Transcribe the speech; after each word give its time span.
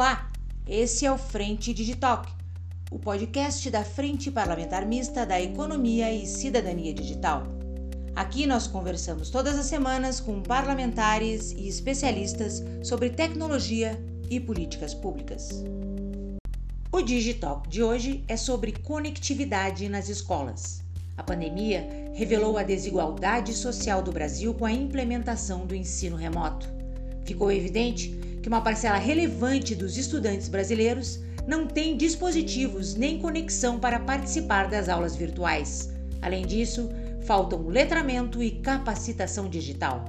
Olá, 0.00 0.30
esse 0.66 1.04
é 1.04 1.12
o 1.12 1.18
Frente 1.18 1.74
Digitalk, 1.74 2.32
o 2.90 2.98
podcast 2.98 3.68
da 3.70 3.84
Frente 3.84 4.30
Parlamentar 4.30 4.86
Mista 4.86 5.26
da 5.26 5.38
Economia 5.38 6.10
e 6.10 6.26
Cidadania 6.26 6.94
Digital. 6.94 7.42
Aqui 8.16 8.46
nós 8.46 8.66
conversamos 8.66 9.28
todas 9.28 9.58
as 9.58 9.66
semanas 9.66 10.18
com 10.18 10.40
parlamentares 10.40 11.52
e 11.52 11.68
especialistas 11.68 12.64
sobre 12.82 13.10
tecnologia 13.10 14.02
e 14.30 14.40
políticas 14.40 14.94
públicas. 14.94 15.50
O 16.90 17.02
Digitalk 17.02 17.68
de 17.68 17.82
hoje 17.82 18.24
é 18.26 18.38
sobre 18.38 18.72
conectividade 18.72 19.86
nas 19.86 20.08
escolas. 20.08 20.82
A 21.14 21.22
pandemia 21.22 21.86
revelou 22.14 22.56
a 22.56 22.62
desigualdade 22.62 23.52
social 23.52 24.02
do 24.02 24.12
Brasil 24.12 24.54
com 24.54 24.64
a 24.64 24.72
implementação 24.72 25.66
do 25.66 25.74
ensino 25.74 26.16
remoto. 26.16 26.66
Ficou 27.26 27.52
evidente 27.52 28.29
que 28.42 28.48
uma 28.48 28.60
parcela 28.60 28.96
relevante 28.96 29.74
dos 29.74 29.96
estudantes 29.96 30.48
brasileiros 30.48 31.20
não 31.46 31.66
tem 31.66 31.96
dispositivos 31.96 32.94
nem 32.94 33.18
conexão 33.18 33.78
para 33.78 33.98
participar 33.98 34.68
das 34.68 34.88
aulas 34.88 35.16
virtuais. 35.16 35.90
Além 36.22 36.46
disso, 36.46 36.90
faltam 37.22 37.66
letramento 37.68 38.42
e 38.42 38.50
capacitação 38.50 39.48
digital. 39.48 40.04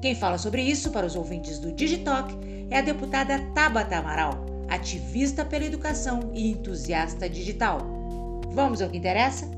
Quem 0.00 0.14
fala 0.14 0.38
sobre 0.38 0.62
isso 0.62 0.90
para 0.90 1.06
os 1.06 1.16
ouvintes 1.16 1.58
do 1.58 1.72
Digitalk 1.72 2.34
é 2.70 2.78
a 2.78 2.82
deputada 2.82 3.40
Tabata 3.54 3.96
Amaral, 3.96 4.44
ativista 4.68 5.44
pela 5.44 5.64
educação 5.64 6.30
e 6.34 6.50
entusiasta 6.50 7.28
digital. 7.28 7.80
Vamos 8.50 8.82
ao 8.82 8.88
que 8.88 8.98
interessa? 8.98 9.50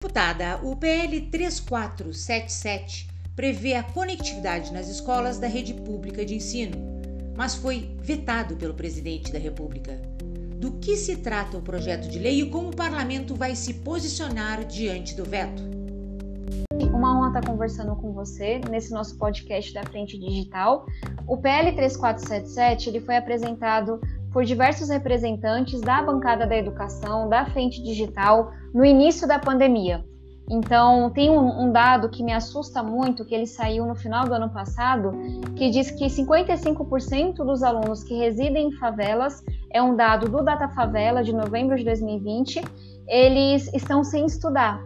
Deputada, 0.00 0.60
o 0.62 0.74
PL 0.76 1.20
3477 1.30 3.17
prevê 3.38 3.74
a 3.74 3.84
conectividade 3.84 4.72
nas 4.72 4.88
escolas 4.88 5.38
da 5.38 5.46
rede 5.46 5.72
pública 5.72 6.24
de 6.24 6.34
ensino, 6.34 6.76
mas 7.36 7.54
foi 7.54 7.88
vetado 8.00 8.56
pelo 8.56 8.74
presidente 8.74 9.32
da 9.32 9.38
República. 9.38 9.92
Do 10.58 10.72
que 10.72 10.96
se 10.96 11.18
trata 11.18 11.56
o 11.56 11.62
projeto 11.62 12.08
de 12.08 12.18
lei 12.18 12.40
e 12.40 12.50
como 12.50 12.70
o 12.70 12.74
parlamento 12.74 13.36
vai 13.36 13.54
se 13.54 13.74
posicionar 13.74 14.64
diante 14.64 15.14
do 15.14 15.24
veto? 15.24 15.62
Uma 16.92 17.16
honra 17.16 17.38
estar 17.38 17.48
conversando 17.48 17.94
com 17.94 18.12
você 18.12 18.60
nesse 18.68 18.92
nosso 18.92 19.16
podcast 19.16 19.72
da 19.72 19.84
Frente 19.84 20.18
Digital. 20.18 20.84
O 21.24 21.36
PL 21.36 21.70
3477 21.76 22.88
ele 22.90 23.00
foi 23.00 23.16
apresentado 23.16 24.00
por 24.32 24.44
diversos 24.44 24.88
representantes 24.88 25.80
da 25.80 26.02
bancada 26.02 26.44
da 26.44 26.56
educação, 26.56 27.28
da 27.28 27.46
Frente 27.46 27.80
Digital, 27.84 28.50
no 28.74 28.84
início 28.84 29.28
da 29.28 29.38
pandemia. 29.38 30.04
Então, 30.50 31.10
tem 31.10 31.30
um, 31.30 31.64
um, 31.64 31.70
dado 31.70 32.08
que 32.08 32.22
me 32.22 32.32
assusta 32.32 32.82
muito, 32.82 33.24
que 33.24 33.34
ele 33.34 33.46
saiu 33.46 33.84
no 33.84 33.94
final 33.94 34.24
do 34.26 34.32
ano 34.32 34.48
passado, 34.48 35.12
que 35.54 35.70
diz 35.70 35.90
que 35.90 36.06
55% 36.06 37.34
dos 37.36 37.62
alunos 37.62 38.02
que 38.02 38.14
residem 38.14 38.68
em 38.68 38.72
favelas, 38.72 39.44
é 39.70 39.82
um 39.82 39.94
dado 39.94 40.28
do 40.28 40.42
Data 40.42 40.68
Favela 40.68 41.22
de 41.22 41.34
novembro 41.34 41.76
de 41.76 41.84
2020, 41.84 42.62
eles 43.06 43.72
estão 43.74 44.02
sem 44.02 44.24
estudar. 44.24 44.82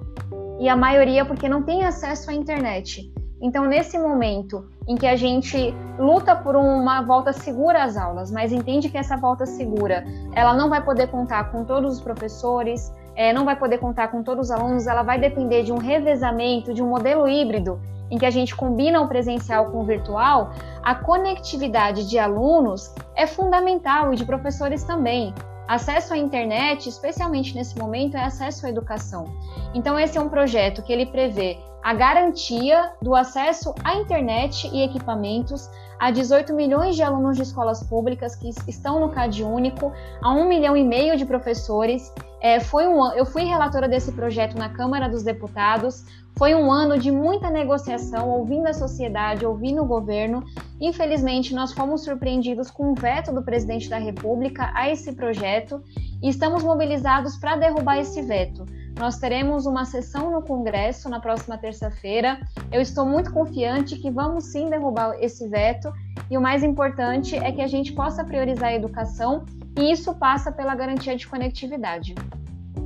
E 0.59 0.69
a 0.69 0.77
maioria 0.77 1.25
porque 1.25 1.49
não 1.49 1.63
tem 1.63 1.85
acesso 1.85 2.31
à 2.31 2.35
internet. 2.35 3.13
Então, 3.41 3.65
nesse 3.65 3.99
momento 3.99 4.65
em 4.87 4.97
que 4.97 5.07
a 5.07 5.17
gente 5.17 5.75
luta 5.99 6.35
por 6.35 6.55
uma 6.55 7.03
volta 7.03 7.33
segura 7.33 7.83
às 7.83 7.97
aulas, 7.97 8.31
mas 8.31 8.53
entende 8.53 8.89
que 8.89 8.97
essa 8.97 9.17
volta 9.17 9.47
segura, 9.47 10.05
ela 10.35 10.55
não 10.55 10.69
vai 10.69 10.83
poder 10.83 11.09
contar 11.09 11.51
com 11.51 11.65
todos 11.65 11.95
os 11.95 12.01
professores, 12.01 12.93
é, 13.15 13.33
não 13.33 13.45
vai 13.45 13.57
poder 13.57 13.79
contar 13.79 14.09
com 14.09 14.23
todos 14.23 14.47
os 14.47 14.51
alunos, 14.51 14.87
ela 14.87 15.03
vai 15.03 15.19
depender 15.19 15.63
de 15.63 15.73
um 15.73 15.79
revezamento, 15.79 16.73
de 16.73 16.83
um 16.83 16.89
modelo 16.89 17.29
híbrido, 17.29 17.81
em 18.11 18.19
que 18.19 18.27
a 18.27 18.31
gente 18.31 18.55
combina 18.55 19.01
o 19.01 19.09
presencial 19.09 19.71
com 19.71 19.81
o 19.81 19.85
virtual, 19.85 20.53
a 20.83 20.95
conectividade 20.95 22.09
de 22.09 22.19
alunos 22.19 22.95
é 23.15 23.27
fundamental 23.27 24.13
e 24.13 24.17
de 24.17 24.25
professores 24.25 24.85
também. 24.85 25.35
Acesso 25.67 26.13
à 26.13 26.19
internet, 26.19 26.89
especialmente 26.89 27.55
nesse 27.55 27.79
momento, 27.79 28.17
é 28.17 28.25
acesso 28.25 28.67
à 28.67 28.69
educação. 28.69 29.25
Então, 29.73 29.99
esse 29.99 30.19
é 30.19 30.21
um 30.21 30.29
projeto 30.29 30.83
que 30.83 30.93
ele 30.93 31.07
prevê 31.07 31.59
a 31.83 31.95
garantia 31.95 32.93
do 33.01 33.15
acesso 33.15 33.75
à 33.83 33.97
internet 33.97 34.69
e 34.73 34.83
equipamentos 34.83 35.71
a 35.99 36.11
18 36.11 36.53
milhões 36.53 36.95
de 36.97 37.03
alunos 37.03 37.37
de 37.37 37.43
escolas 37.43 37.83
públicas 37.83 38.37
que 38.37 38.51
estão 38.69 39.01
no 39.01 39.09
CAD 39.09 39.43
único, 39.45 39.93
a 40.23 40.33
1 40.33 40.49
milhão 40.49 40.77
e 40.77 40.85
meio 40.85 41.17
de 41.17 41.25
professores. 41.25 42.13
É, 42.43 42.59
foi 42.59 42.89
um, 42.89 43.13
eu 43.13 43.25
fui 43.25 43.45
relatora 43.45 43.89
desse 43.89 44.11
projeto 44.11 44.59
na 44.59 44.69
Câmara 44.69 45.09
dos 45.09 45.23
Deputados. 45.23 46.05
Foi 46.37 46.57
um 46.57 46.73
ano 46.73 46.99
de 46.99 47.09
muita 47.09 47.49
negociação, 47.49 48.29
ouvindo 48.29 48.67
a 48.67 48.73
sociedade, 48.73 49.47
ouvindo 49.47 49.81
o 49.81 49.87
governo. 49.87 50.43
Infelizmente, 50.81 51.55
nós 51.55 51.73
fomos 51.73 52.03
surpreendidos 52.03 52.69
com 52.69 52.91
o 52.91 52.95
veto 52.97 53.33
do 53.33 53.45
presidente 53.45 53.89
da 53.89 53.99
República 53.99 54.73
a 54.75 54.91
esse 54.91 55.13
projeto 55.13 55.81
e 56.21 56.29
estamos 56.29 56.65
mobilizados 56.65 57.37
para 57.37 57.55
derrubar 57.55 57.99
esse 57.99 58.21
veto. 58.23 58.67
Nós 58.99 59.19
teremos 59.19 59.65
uma 59.65 59.85
sessão 59.85 60.33
no 60.33 60.43
Congresso 60.43 61.09
na 61.09 61.21
próxima 61.21 61.57
terça-feira. 61.57 62.41
Eu 62.73 62.81
estou 62.81 63.07
muito 63.07 63.33
confiante 63.33 63.97
que 63.97 64.11
vamos 64.11 64.47
sim 64.47 64.69
derrubar 64.69 65.17
esse 65.21 65.47
veto 65.47 65.93
e 66.29 66.37
o 66.37 66.41
mais 66.41 66.65
importante 66.65 67.37
é 67.37 67.53
que 67.53 67.63
a 67.63 67.69
gente 67.69 67.93
possa 67.93 68.25
priorizar 68.25 68.71
a 68.71 68.75
educação 68.75 69.45
e 69.77 69.91
isso 69.91 70.15
passa 70.15 70.53
pela 70.53 70.75
garantia 70.75 71.17
de 71.17 71.27
conectividade. 71.27 72.15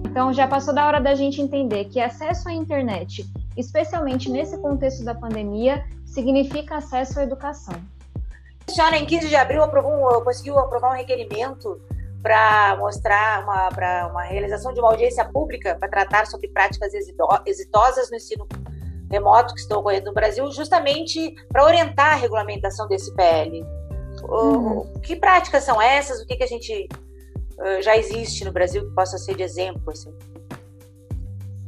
Então, 0.05 0.33
já 0.33 0.47
passou 0.47 0.75
da 0.75 0.87
hora 0.87 1.01
da 1.01 1.15
gente 1.15 1.41
entender 1.41 1.87
que 1.87 2.01
acesso 2.01 2.49
à 2.49 2.53
internet, 2.53 3.27
especialmente 3.57 4.31
nesse 4.31 4.57
contexto 4.59 5.05
da 5.05 5.15
pandemia, 5.15 5.85
significa 6.05 6.77
acesso 6.77 7.21
à 7.21 7.23
educação. 7.23 7.75
A 8.69 8.73
senhora, 8.73 8.97
em 8.97 9.07
15 9.07 9.29
de 9.29 9.37
abril, 9.37 9.63
aprovou, 9.63 10.23
conseguiu 10.23 10.59
aprovar 10.59 10.93
um 10.93 10.97
requerimento 10.97 11.81
para 12.23 12.77
mostrar 12.77 13.45
uma, 13.45 13.69
pra 13.69 14.09
uma 14.09 14.23
realização 14.25 14.73
de 14.73 14.81
uma 14.81 14.89
audiência 14.89 15.25
pública 15.25 15.77
para 15.79 15.89
tratar 15.89 16.27
sobre 16.27 16.49
práticas 16.49 16.93
exitosas 17.47 18.11
no 18.11 18.17
ensino 18.17 18.49
remoto 19.11 19.55
que 19.55 19.61
estão 19.61 19.79
ocorrendo 19.79 20.07
no 20.07 20.13
Brasil, 20.13 20.51
justamente 20.51 21.35
para 21.49 21.65
orientar 21.65 22.15
a 22.15 22.17
regulamentação 22.17 22.89
desse 22.89 23.15
PL. 23.15 23.65
Uhum. 24.29 25.01
que 25.01 25.17
práticas 25.17 25.65
são 25.65 25.81
essas? 25.81 26.21
O 26.21 26.27
que, 26.27 26.37
que 26.37 26.45
a 26.45 26.49
gente 26.49 26.89
uh, 27.59 27.83
já 27.83 27.97
existe 27.97 28.45
no 28.45 28.53
Brasil 28.53 28.89
que 28.89 28.95
possa 28.95 29.19
ser 29.19 29.37
de 29.37 29.43
exemplo? 29.43 29.91
Assim? 29.91 30.13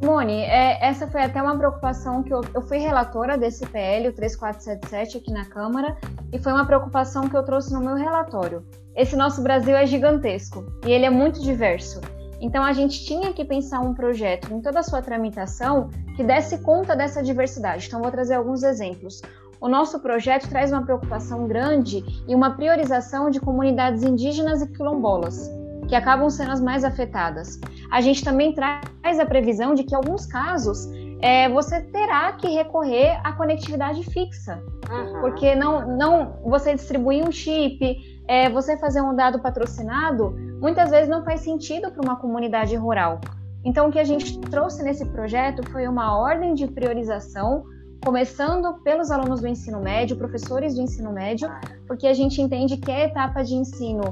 Simone, 0.01 0.43
é, 0.43 0.79
essa 0.85 1.09
foi 1.09 1.23
até 1.23 1.43
uma 1.43 1.59
preocupação 1.59 2.23
que 2.23 2.33
eu, 2.33 2.41
eu 2.55 2.63
fui 2.63 2.79
relatora 2.79 3.37
desse 3.37 3.67
PL, 3.67 4.09
o 4.09 4.13
3477, 4.13 5.19
aqui 5.19 5.33
na 5.33 5.45
Câmara, 5.45 5.97
e 6.33 6.39
foi 6.39 6.53
uma 6.53 6.67
preocupação 6.67 7.29
que 7.29 7.37
eu 7.37 7.43
trouxe 7.43 7.73
no 7.73 7.81
meu 7.81 7.97
relatório 7.97 8.65
esse 8.99 9.15
nosso 9.15 9.41
Brasil 9.41 9.77
é 9.77 9.87
gigantesco 9.87 10.67
e 10.85 10.91
ele 10.91 11.07
é 11.07 11.11
muito 11.11 11.41
diverso. 11.41 12.01
Então 12.41 12.65
a 12.65 12.73
gente 12.73 13.05
tinha 13.05 13.33
que 13.33 13.45
pensar 13.45 13.79
um 13.79 13.95
projeto 13.95 14.53
em 14.53 14.61
toda 14.61 14.81
a 14.81 14.83
sua 14.83 15.01
tramitação 15.01 15.89
que 16.17 16.25
desse 16.25 16.59
conta 16.59 16.97
dessa 16.97 17.23
diversidade. 17.23 17.87
Então 17.87 18.03
vou 18.03 18.11
trazer 18.11 18.35
alguns 18.35 18.65
exemplos. 18.65 19.23
O 19.61 19.69
nosso 19.69 19.99
projeto 20.01 20.49
traz 20.49 20.71
uma 20.71 20.83
preocupação 20.83 21.49
grande 21.49 22.05
e 22.29 22.35
uma 22.35 22.51
priorização 22.51 23.31
de 23.31 23.41
comunidades 23.41 24.03
indígenas 24.03 24.63
e 24.63 24.69
quilombolas, 24.69 25.51
que 25.89 25.95
acabam 25.95 26.31
sendo 26.31 26.53
as 26.53 26.61
mais 26.61 26.85
afetadas. 26.85 27.59
A 27.91 28.01
gente 28.01 28.25
também 28.25 28.53
traz 28.53 29.19
a 29.19 29.27
previsão 29.27 29.75
de 29.75 29.83
que, 29.83 29.95
em 29.95 29.97
alguns 29.97 30.27
casos, 30.27 30.89
é, 31.21 31.49
você 31.49 31.81
terá 31.81 32.33
que 32.33 32.49
recorrer 32.49 33.21
à 33.25 33.33
conectividade 33.33 34.05
fixa, 34.05 34.63
uhum. 34.89 35.21
porque 35.21 35.55
não, 35.57 35.97
não 35.97 36.39
você 36.45 36.75
distribuir 36.75 37.27
um 37.27 37.33
chip, 37.33 38.23
é, 38.29 38.49
você 38.49 38.77
fazer 38.77 39.01
um 39.01 39.17
dado 39.17 39.41
patrocinado, 39.41 40.37
muitas 40.61 40.91
vezes 40.91 41.09
não 41.09 41.25
faz 41.25 41.41
sentido 41.41 41.91
para 41.91 42.03
uma 42.03 42.17
comunidade 42.17 42.77
rural. 42.77 43.21
Então, 43.65 43.89
o 43.89 43.93
que 43.93 43.99
a 43.99 44.05
gente 44.05 44.39
trouxe 44.43 44.85
nesse 44.85 45.05
projeto 45.07 45.69
foi 45.71 45.89
uma 45.89 46.17
ordem 46.17 46.55
de 46.55 46.67
priorização, 46.69 47.65
começando 48.05 48.75
pelos 48.83 49.11
alunos 49.11 49.41
do 49.41 49.49
ensino 49.49 49.81
médio, 49.81 50.17
professores 50.17 50.75
do 50.75 50.83
ensino 50.83 51.13
médio, 51.13 51.51
porque 51.87 52.07
a 52.07 52.15
gente 52.15 52.41
entende 52.41 52.77
que 52.77 52.91
é 52.91 53.03
a 53.03 53.05
etapa 53.07 53.43
de 53.43 53.55
ensino 53.55 54.03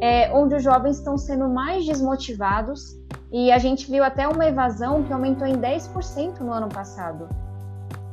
é, 0.00 0.32
onde 0.32 0.54
os 0.54 0.62
jovens 0.62 0.98
estão 0.98 1.16
sendo 1.16 1.48
mais 1.48 1.84
desmotivados, 1.84 2.96
e 3.32 3.50
a 3.50 3.58
gente 3.58 3.90
viu 3.90 4.04
até 4.04 4.26
uma 4.28 4.46
evasão 4.46 5.02
que 5.02 5.12
aumentou 5.12 5.46
em 5.46 5.56
10% 5.56 6.40
no 6.40 6.52
ano 6.52 6.68
passado 6.68 7.28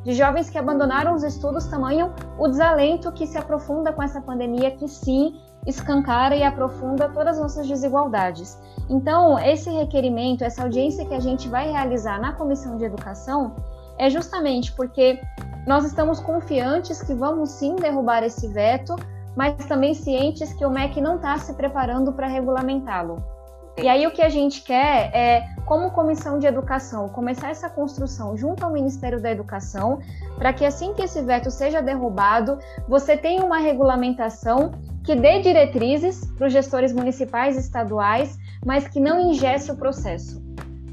de 0.03 0.13
jovens 0.13 0.49
que 0.49 0.57
abandonaram 0.57 1.15
os 1.15 1.23
estudos, 1.23 1.65
tamanho 1.65 2.13
o 2.37 2.47
desalento 2.47 3.11
que 3.11 3.25
se 3.25 3.37
aprofunda 3.37 3.91
com 3.91 4.03
essa 4.03 4.21
pandemia, 4.21 4.71
que 4.71 4.87
sim 4.87 5.39
escancara 5.65 6.35
e 6.35 6.43
aprofunda 6.43 7.07
todas 7.07 7.37
as 7.37 7.41
nossas 7.41 7.67
desigualdades. 7.67 8.59
Então, 8.89 9.39
esse 9.39 9.69
requerimento, 9.69 10.43
essa 10.43 10.63
audiência 10.63 11.05
que 11.05 11.13
a 11.13 11.19
gente 11.19 11.47
vai 11.47 11.71
realizar 11.71 12.19
na 12.19 12.33
Comissão 12.33 12.77
de 12.77 12.83
Educação, 12.83 13.55
é 13.97 14.09
justamente 14.09 14.71
porque 14.73 15.19
nós 15.65 15.85
estamos 15.85 16.19
confiantes 16.19 17.01
que 17.01 17.13
vamos 17.13 17.51
sim 17.51 17.75
derrubar 17.75 18.23
esse 18.23 18.47
veto, 18.47 18.95
mas 19.35 19.55
também 19.65 19.93
cientes 19.93 20.53
que 20.53 20.65
o 20.65 20.69
MEC 20.69 20.99
não 20.99 21.15
está 21.15 21.37
se 21.37 21.53
preparando 21.53 22.11
para 22.11 22.27
regulamentá-lo. 22.27 23.23
E 23.77 23.87
aí 23.87 24.05
o 24.05 24.11
que 24.11 24.21
a 24.21 24.29
gente 24.29 24.61
quer 24.61 25.09
é, 25.15 25.47
como 25.65 25.89
comissão 25.91 26.37
de 26.37 26.45
educação, 26.45 27.09
começar 27.09 27.49
essa 27.49 27.69
construção 27.69 28.37
junto 28.37 28.63
ao 28.63 28.71
Ministério 28.71 29.19
da 29.19 29.31
Educação, 29.31 29.99
para 30.37 30.53
que 30.53 30.63
assim 30.63 30.93
que 30.93 31.01
esse 31.01 31.21
veto 31.23 31.49
seja 31.49 31.81
derrubado, 31.81 32.59
você 32.87 33.17
tenha 33.17 33.43
uma 33.43 33.57
regulamentação 33.57 34.71
que 35.03 35.15
dê 35.15 35.41
diretrizes 35.41 36.23
para 36.37 36.47
os 36.47 36.53
gestores 36.53 36.93
municipais 36.93 37.55
e 37.55 37.59
estaduais, 37.59 38.37
mas 38.63 38.87
que 38.87 38.99
não 38.99 39.19
ingesse 39.19 39.71
o 39.71 39.75
processo. 39.75 40.42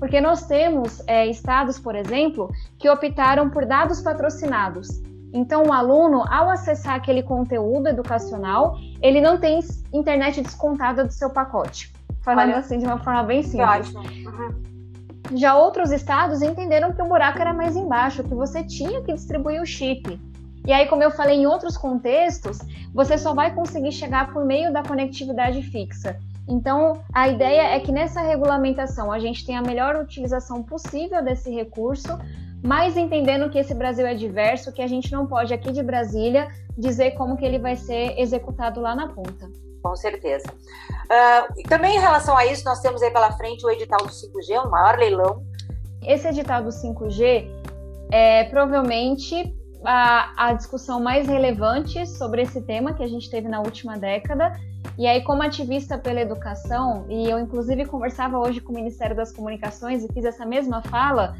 Porque 0.00 0.20
nós 0.20 0.47
temos 0.47 1.02
é, 1.06 1.26
estados, 1.26 1.79
por 1.79 1.94
exemplo, 1.94 2.50
que 2.79 2.88
optaram 2.88 3.50
por 3.50 3.67
dados 3.67 4.00
patrocinados. 4.00 4.88
Então, 5.32 5.64
o 5.64 5.73
aluno, 5.73 6.25
ao 6.29 6.49
acessar 6.50 6.94
aquele 6.94 7.23
conteúdo 7.23 7.87
educacional, 7.87 8.76
ele 9.00 9.20
não 9.20 9.38
tem 9.38 9.61
internet 9.93 10.41
descontada 10.41 11.05
do 11.05 11.12
seu 11.12 11.31
pacote. 11.31 11.93
Falando 12.23 12.49
Olha, 12.49 12.58
assim 12.58 12.79
de 12.79 12.87
uma 12.87 12.99
forma 12.99 13.23
bem 13.23 13.43
simples. 13.43 13.94
Uhum. 13.94 14.70
Já 15.37 15.55
outros 15.55 15.93
estados 15.93 16.43
entenderam 16.43 16.93
que 16.93 17.00
o 17.00 17.06
buraco 17.06 17.38
era 17.38 17.52
mais 17.52 17.76
embaixo, 17.76 18.25
que 18.25 18.35
você 18.35 18.64
tinha 18.64 19.02
que 19.02 19.12
distribuir 19.12 19.61
o 19.62 19.67
chip. 19.67 20.19
E 20.67 20.73
aí, 20.73 20.87
como 20.87 21.02
eu 21.02 21.11
falei 21.11 21.37
em 21.37 21.47
outros 21.47 21.76
contextos, 21.76 22.58
você 22.93 23.17
só 23.17 23.35
vai 23.35 23.55
conseguir 23.55 23.93
chegar 23.93 24.32
por 24.32 24.44
meio 24.44 24.73
da 24.73 24.82
conectividade 24.82 25.62
fixa. 25.62 26.19
Então, 26.50 27.00
a 27.14 27.29
ideia 27.29 27.76
é 27.76 27.81
que 27.81 27.93
nessa 27.93 28.20
regulamentação 28.20 29.12
a 29.12 29.20
gente 29.20 29.47
tenha 29.47 29.61
a 29.61 29.62
melhor 29.62 29.94
utilização 29.97 30.62
possível 30.62 31.23
desse 31.25 31.50
recurso, 31.50 32.19
mas 32.62 32.97
entendendo 32.97 33.49
que 33.49 33.58
esse 33.58 33.73
Brasil 33.73 34.05
é 34.05 34.14
diverso, 34.14 34.73
que 34.73 34.82
a 34.82 34.87
gente 34.87 35.12
não 35.12 35.26
pode 35.26 35.55
aqui 35.55 35.70
de 35.70 35.82
Brasília 35.82 36.49
dizer 36.76 37.12
como 37.12 37.37
que 37.37 37.44
ele 37.44 37.58
vai 37.58 37.76
ser 37.76 38.19
executado 38.19 38.81
lá 38.81 38.94
na 38.94 39.08
ponta. 39.08 39.49
Com 39.82 39.97
certeza. 39.97 40.47
Uh, 40.50 41.69
também 41.69 41.97
em 41.97 42.00
relação 42.00 42.37
a 42.37 42.44
isso, 42.44 42.64
nós 42.64 42.81
temos 42.81 43.00
aí 43.02 43.11
pela 43.11 43.32
frente 43.32 43.64
o 43.64 43.70
edital 43.70 44.00
do 44.00 44.11
5G, 44.11 44.67
o 44.67 44.70
maior 44.70 44.99
leilão. 44.99 45.43
Esse 46.02 46.29
edital 46.29 46.62
do 46.62 46.70
5G 46.70 47.49
é 48.12 48.44
provavelmente 48.44 49.55
a, 49.85 50.49
a 50.49 50.52
discussão 50.52 51.00
mais 51.00 51.26
relevante 51.26 52.06
sobre 52.06 52.43
esse 52.43 52.61
tema 52.62 52.93
que 52.93 53.02
a 53.02 53.08
gente 53.08 53.31
teve 53.31 53.49
na 53.49 53.61
última 53.61 53.97
década. 53.97 54.52
E 55.00 55.06
aí, 55.06 55.23
como 55.23 55.43
ativista 55.43 55.97
pela 55.97 56.20
educação, 56.20 57.06
e 57.08 57.26
eu 57.26 57.38
inclusive 57.38 57.87
conversava 57.87 58.38
hoje 58.38 58.61
com 58.61 58.70
o 58.70 58.75
Ministério 58.75 59.17
das 59.17 59.32
Comunicações 59.32 60.05
e 60.05 60.12
fiz 60.12 60.26
essa 60.26 60.44
mesma 60.44 60.82
fala, 60.82 61.38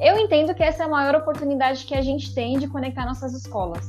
eu 0.00 0.16
entendo 0.16 0.54
que 0.54 0.62
essa 0.62 0.84
é 0.84 0.86
a 0.86 0.88
maior 0.88 1.16
oportunidade 1.16 1.84
que 1.86 1.96
a 1.96 2.02
gente 2.02 2.32
tem 2.32 2.56
de 2.56 2.68
conectar 2.68 3.04
nossas 3.04 3.34
escolas. 3.34 3.88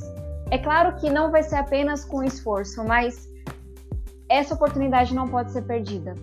É 0.50 0.58
claro 0.58 0.96
que 0.96 1.08
não 1.08 1.30
vai 1.30 1.44
ser 1.44 1.54
apenas 1.54 2.04
com 2.04 2.24
esforço, 2.24 2.82
mas 2.82 3.28
essa 4.28 4.54
oportunidade 4.54 5.14
não 5.14 5.28
pode 5.28 5.52
ser 5.52 5.62
perdida. 5.62 6.16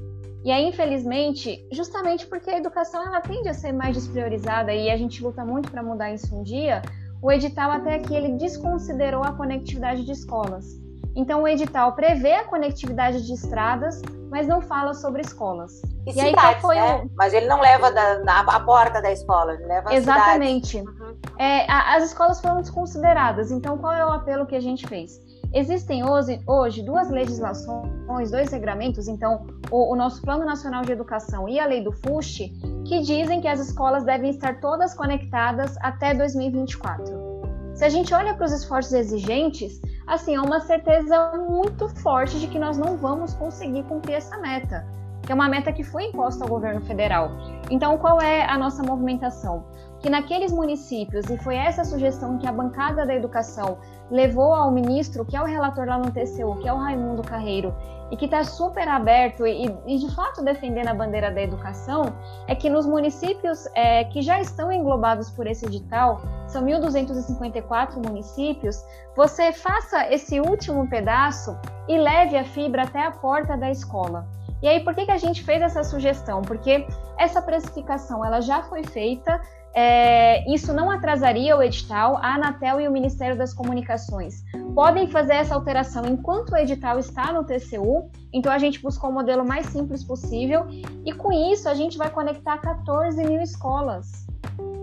E 0.43 0.51
aí, 0.51 0.67
infelizmente, 0.67 1.65
justamente 1.71 2.27
porque 2.27 2.49
a 2.49 2.57
educação 2.57 3.01
ela 3.01 3.21
tende 3.21 3.47
a 3.47 3.53
ser 3.53 3.71
mais 3.71 3.95
despriorizada 3.95 4.73
e 4.73 4.91
a 4.91 4.97
gente 4.97 5.23
luta 5.23 5.45
muito 5.45 5.71
para 5.71 5.81
mudar 5.81 6.11
isso 6.11 6.35
um 6.35 6.43
dia, 6.43 6.81
o 7.21 7.31
edital 7.31 7.71
até 7.71 7.95
aqui 7.95 8.13
ele 8.13 8.33
desconsiderou 8.33 9.23
a 9.23 9.31
conectividade 9.31 10.03
de 10.03 10.11
escolas. 10.11 10.88
Então 11.19 11.43
o 11.43 11.47
edital 11.47 11.91
prevê 11.91 12.35
a 12.35 12.45
conectividade 12.45 13.27
de 13.27 13.33
estradas, 13.33 14.01
mas 14.31 14.47
não 14.47 14.61
fala 14.61 14.93
sobre 14.93 15.21
escolas. 15.21 15.81
E, 16.07 16.11
e 16.11 16.13
cidades, 16.13 16.39
aí 16.45 16.61
foi 16.61 16.75
né? 16.75 17.05
Mas 17.17 17.33
ele 17.33 17.45
não 17.45 17.59
leva 17.59 17.91
da, 17.91 18.19
na, 18.19 18.39
a 18.39 18.59
porta 18.61 19.01
da 19.01 19.11
escola, 19.11 19.53
ele 19.53 19.65
leva 19.65 19.93
Exatamente. 19.93 20.77
Uhum. 20.77 21.17
É, 21.37 21.69
a, 21.69 21.97
as 21.97 22.05
escolas 22.05 22.39
foram 22.39 22.61
desconsideradas. 22.61 23.51
Então 23.51 23.77
qual 23.77 23.91
é 23.91 24.05
o 24.05 24.09
apelo 24.09 24.45
que 24.45 24.55
a 24.55 24.61
gente 24.61 24.87
fez? 24.87 25.19
Existem 25.53 26.07
hoje, 26.07 26.39
hoje 26.47 26.81
duas 26.83 27.09
legislações, 27.09 28.31
dois 28.31 28.49
regramentos, 28.51 29.09
então 29.09 29.45
o, 29.69 29.91
o, 29.91 29.95
nosso 29.97 30.21
Plano 30.21 30.45
Nacional 30.45 30.83
de 30.83 30.93
Educação 30.93 31.49
e 31.49 31.59
a 31.59 31.65
Lei 31.65 31.83
do 31.83 31.91
FUST, 31.91 32.49
que 32.85 33.01
dizem 33.01 33.41
que 33.41 33.47
as 33.47 33.59
escolas 33.59 34.05
devem 34.05 34.29
estar 34.29 34.61
todas 34.61 34.93
conectadas 34.93 35.75
até 35.81 36.13
2024. 36.13 37.39
Se 37.73 37.83
a 37.83 37.89
gente 37.89 38.13
olha 38.13 38.35
para 38.35 38.45
os 38.45 38.51
esforços 38.51 38.93
exigentes, 38.93 39.81
assim, 40.09 40.35
há 40.35 40.41
uma 40.41 40.59
certeza 40.59 41.37
muito 41.37 41.87
forte 41.87 42.39
de 42.39 42.47
que 42.47 42.57
nós 42.57 42.77
não 42.77 42.97
vamos 42.97 43.33
conseguir 43.35 43.83
cumprir 43.83 44.15
essa 44.15 44.37
meta, 44.39 44.85
que 45.21 45.31
é 45.31 45.35
uma 45.35 45.47
meta 45.47 45.71
que 45.71 45.83
foi 45.83 46.05
imposta 46.05 46.43
ao 46.43 46.49
governo 46.49 46.81
federal. 46.81 47.29
Então, 47.69 47.97
qual 47.99 48.19
é 48.19 48.43
a 48.43 48.57
nossa 48.57 48.81
movimentação? 48.81 49.63
Que 49.99 50.09
naqueles 50.09 50.51
municípios, 50.51 51.29
e 51.29 51.37
foi 51.37 51.55
essa 51.55 51.83
sugestão 51.83 52.39
que 52.39 52.47
a 52.47 52.51
bancada 52.51 53.05
da 53.05 53.13
educação 53.13 53.77
levou 54.09 54.53
ao 54.53 54.71
ministro, 54.71 55.23
que 55.23 55.37
é 55.37 55.41
o 55.41 55.45
relator 55.45 55.85
lá 55.85 55.99
no 55.99 56.11
TCU, 56.11 56.55
que 56.59 56.67
é 56.67 56.73
o 56.73 56.77
Raimundo 56.77 57.21
Carreiro, 57.21 57.75
e 58.11 58.17
que 58.17 58.25
está 58.25 58.43
super 58.43 58.87
aberto 58.87 59.45
e, 59.45 59.65
e, 59.85 59.97
de 59.97 60.13
fato 60.15 60.43
defendendo 60.43 60.87
a 60.87 60.93
bandeira 60.93 61.31
da 61.31 61.41
educação, 61.41 62.13
é 62.47 62.55
que 62.55 62.69
nos 62.69 62.85
municípios 62.85 63.67
é, 63.75 64.03
que 64.05 64.21
já 64.21 64.39
estão 64.41 64.71
englobados 64.71 65.29
por 65.29 65.45
esse 65.47 65.65
edital, 65.65 66.21
são 66.47 66.63
1.254 66.65 67.95
municípios, 67.95 68.83
você 69.15 69.51
faça 69.51 70.11
esse 70.11 70.39
último 70.39 70.87
pedaço 70.87 71.55
e 71.87 71.97
leve 71.97 72.37
a 72.37 72.43
fibra 72.43 72.83
até 72.83 73.05
a 73.05 73.11
porta 73.11 73.55
da 73.55 73.69
escola. 73.69 74.27
E 74.61 74.67
aí, 74.67 74.83
por 74.83 74.93
que, 74.93 75.05
que 75.05 75.11
a 75.11 75.17
gente 75.17 75.43
fez 75.43 75.61
essa 75.61 75.83
sugestão? 75.83 76.41
Porque 76.41 76.85
essa 77.17 77.41
precificação 77.41 78.25
ela 78.25 78.41
já 78.41 78.61
foi 78.63 78.83
feita, 78.83 79.41
é, 79.73 80.51
isso 80.51 80.73
não 80.73 80.89
atrasaria 80.89 81.55
o 81.55 81.61
edital, 81.61 82.17
a 82.17 82.35
Anatel 82.35 82.81
e 82.81 82.87
o 82.87 82.91
Ministério 82.91 83.37
das 83.37 83.53
Comunicações 83.53 84.43
podem 84.73 85.07
fazer 85.07 85.33
essa 85.33 85.55
alteração 85.55 86.05
enquanto 86.05 86.51
o 86.51 86.57
edital 86.57 86.97
está 86.97 87.31
no 87.31 87.43
TCU, 87.43 88.09
então 88.31 88.51
a 88.51 88.57
gente 88.57 88.81
buscou 88.81 89.09
o 89.09 89.13
modelo 89.13 89.45
mais 89.45 89.65
simples 89.67 90.03
possível, 90.03 90.67
e 91.05 91.13
com 91.13 91.31
isso 91.31 91.67
a 91.67 91.73
gente 91.73 91.97
vai 91.97 92.09
conectar 92.09 92.57
14 92.57 93.23
mil 93.23 93.41
escolas. 93.41 94.25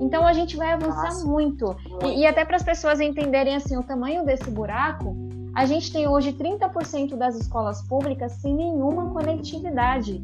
Então 0.00 0.26
a 0.26 0.32
gente 0.32 0.56
vai 0.56 0.72
avançar 0.72 1.04
Nossa. 1.04 1.26
muito. 1.26 1.74
E, 2.04 2.20
e 2.20 2.26
até 2.26 2.44
para 2.44 2.56
as 2.56 2.62
pessoas 2.62 3.00
entenderem 3.00 3.56
assim 3.56 3.76
o 3.76 3.82
tamanho 3.82 4.24
desse 4.24 4.50
buraco, 4.50 5.16
a 5.56 5.64
gente 5.64 5.90
tem 5.90 6.06
hoje 6.06 6.34
30% 6.34 7.16
das 7.16 7.34
escolas 7.34 7.80
públicas 7.88 8.32
sem 8.32 8.54
nenhuma 8.54 9.08
conectividade. 9.08 10.22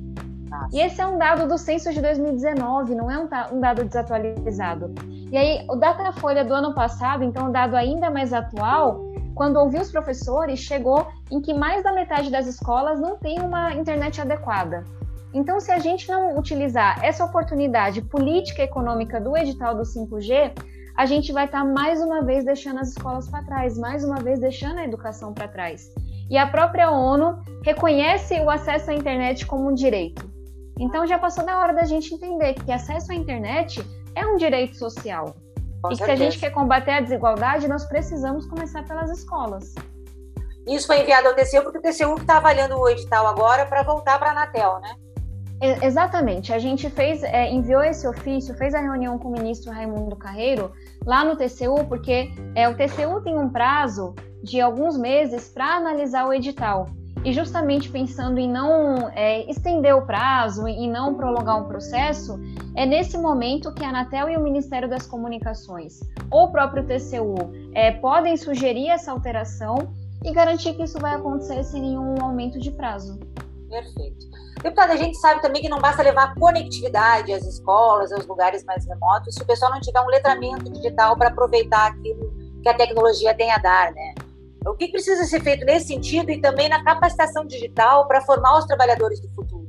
E 0.70 0.78
esse 0.78 1.00
é 1.00 1.06
um 1.06 1.16
dado 1.16 1.48
do 1.48 1.56
censo 1.56 1.90
de 1.90 2.02
2019, 2.02 2.94
não 2.94 3.10
é 3.10 3.18
um, 3.18 3.56
um 3.56 3.58
dado 3.58 3.82
desatualizado. 3.82 4.94
E 5.32 5.36
aí, 5.38 5.64
o 5.70 5.76
Datafolha 5.76 6.44
do 6.44 6.52
ano 6.52 6.74
passado, 6.74 7.24
então, 7.24 7.48
um 7.48 7.50
dado 7.50 7.74
ainda 7.74 8.10
mais 8.10 8.30
atual, 8.34 9.00
quando 9.34 9.56
ouvi 9.56 9.78
os 9.78 9.90
professores, 9.90 10.60
chegou 10.60 11.06
em 11.30 11.40
que 11.40 11.54
mais 11.54 11.82
da 11.82 11.94
metade 11.94 12.30
das 12.30 12.46
escolas 12.46 13.00
não 13.00 13.16
tem 13.16 13.40
uma 13.40 13.72
internet 13.72 14.20
adequada. 14.20 14.84
Então, 15.32 15.58
se 15.60 15.72
a 15.72 15.78
gente 15.78 16.10
não 16.10 16.36
utilizar 16.36 17.02
essa 17.02 17.24
oportunidade 17.24 18.02
política 18.02 18.60
e 18.60 18.66
econômica 18.66 19.18
do 19.18 19.34
edital 19.34 19.74
do 19.74 19.82
5G, 19.82 20.52
a 20.96 21.06
gente 21.06 21.32
vai 21.32 21.46
estar 21.46 21.64
mais 21.64 22.00
uma 22.02 22.22
vez 22.22 22.44
deixando 22.44 22.80
as 22.80 22.90
escolas 22.90 23.28
para 23.28 23.44
trás, 23.44 23.78
mais 23.78 24.04
uma 24.04 24.16
vez 24.16 24.38
deixando 24.38 24.78
a 24.78 24.84
educação 24.84 25.32
para 25.32 25.48
trás. 25.48 25.90
E 26.30 26.36
a 26.36 26.46
própria 26.46 26.90
ONU 26.90 27.38
reconhece 27.64 28.40
o 28.40 28.50
acesso 28.50 28.90
à 28.90 28.94
internet 28.94 29.46
como 29.46 29.70
um 29.70 29.74
direito. 29.74 30.30
Então 30.78 31.06
já 31.06 31.18
passou 31.18 31.44
da 31.44 31.58
hora 31.58 31.72
da 31.72 31.84
gente 31.84 32.14
entender 32.14 32.54
que 32.54 32.72
acesso 32.72 33.12
à 33.12 33.14
internet 33.14 33.84
é 34.14 34.26
um 34.26 34.36
direito 34.36 34.76
social. 34.76 35.34
Com 35.82 35.92
e 35.92 35.96
que 35.96 36.04
se 36.04 36.10
a 36.10 36.16
gente 36.16 36.38
quer 36.38 36.50
combater 36.50 36.92
a 36.92 37.00
desigualdade, 37.00 37.68
nós 37.68 37.84
precisamos 37.86 38.46
começar 38.46 38.84
pelas 38.84 39.10
escolas. 39.10 39.74
Isso 40.66 40.86
foi 40.86 41.00
enviado 41.00 41.28
ao 41.28 41.34
TCU 41.34 41.62
porque 41.62 41.78
o 41.78 41.82
TCU 41.82 42.14
está 42.14 42.36
avaliando 42.36 42.78
o 42.78 42.88
edital 42.88 43.26
agora 43.26 43.66
para 43.66 43.82
voltar 43.82 44.18
para 44.18 44.28
a 44.28 44.32
Anatel, 44.32 44.80
né? 44.80 44.94
Exatamente. 45.80 46.52
A 46.52 46.58
gente 46.58 46.90
fez, 46.90 47.22
é, 47.22 47.48
enviou 47.48 47.84
esse 47.84 48.06
ofício, 48.06 48.52
fez 48.54 48.74
a 48.74 48.80
reunião 48.80 49.16
com 49.16 49.28
o 49.28 49.32
ministro 49.32 49.70
Raimundo 49.70 50.16
Carreiro 50.16 50.72
lá 51.06 51.24
no 51.24 51.36
TCU, 51.36 51.84
porque 51.88 52.32
é, 52.56 52.68
o 52.68 52.76
TCU 52.76 53.20
tem 53.22 53.38
um 53.38 53.48
prazo 53.48 54.14
de 54.42 54.60
alguns 54.60 54.98
meses 54.98 55.48
para 55.48 55.76
analisar 55.76 56.26
o 56.26 56.32
edital. 56.32 56.88
E 57.24 57.32
justamente 57.32 57.88
pensando 57.88 58.40
em 58.40 58.50
não 58.50 59.08
é, 59.10 59.48
estender 59.48 59.94
o 59.94 60.04
prazo 60.04 60.66
e 60.66 60.88
não 60.88 61.14
prolongar 61.14 61.62
um 61.62 61.68
processo, 61.68 62.40
é 62.74 62.84
nesse 62.84 63.16
momento 63.16 63.72
que 63.72 63.84
a 63.84 63.90
Anatel 63.90 64.28
e 64.30 64.36
o 64.36 64.42
Ministério 64.42 64.88
das 64.88 65.06
Comunicações, 65.06 66.00
ou 66.28 66.46
o 66.46 66.50
próprio 66.50 66.84
TCU, 66.84 67.36
é, 67.72 67.92
podem 67.92 68.36
sugerir 68.36 68.88
essa 68.88 69.12
alteração 69.12 69.76
e 70.24 70.32
garantir 70.32 70.74
que 70.74 70.82
isso 70.82 70.98
vai 70.98 71.14
acontecer 71.14 71.62
sem 71.62 71.82
nenhum 71.82 72.20
aumento 72.20 72.58
de 72.58 72.72
prazo. 72.72 73.20
Perfeito. 73.72 74.26
Deputada, 74.62 74.92
a 74.92 74.96
gente 74.96 75.16
sabe 75.16 75.40
também 75.40 75.62
que 75.62 75.68
não 75.68 75.80
basta 75.80 76.02
levar 76.02 76.34
conectividade 76.34 77.32
às 77.32 77.42
escolas, 77.46 78.12
aos 78.12 78.26
lugares 78.26 78.62
mais 78.64 78.86
remotos, 78.86 79.34
se 79.34 79.42
o 79.42 79.46
pessoal 79.46 79.72
não 79.72 79.80
tiver 79.80 80.00
um 80.02 80.08
letramento 80.08 80.70
digital 80.70 81.16
para 81.16 81.28
aproveitar 81.28 81.86
aquilo 81.86 82.30
que 82.62 82.68
a 82.68 82.74
tecnologia 82.74 83.34
tem 83.34 83.50
a 83.50 83.56
dar, 83.56 83.90
né? 83.92 84.14
O 84.66 84.74
que 84.74 84.88
precisa 84.88 85.24
ser 85.24 85.40
feito 85.40 85.64
nesse 85.64 85.86
sentido 85.86 86.30
e 86.30 86.38
também 86.38 86.68
na 86.68 86.84
capacitação 86.84 87.46
digital 87.46 88.06
para 88.06 88.20
formar 88.20 88.58
os 88.58 88.66
trabalhadores 88.66 89.20
do 89.20 89.28
futuro? 89.30 89.66